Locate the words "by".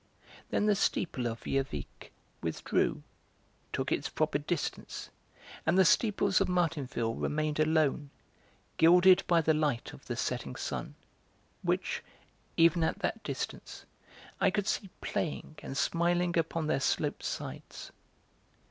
9.27-9.41